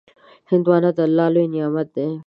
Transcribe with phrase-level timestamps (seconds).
[0.49, 2.09] هندوانه د الله لوی نعمت دی.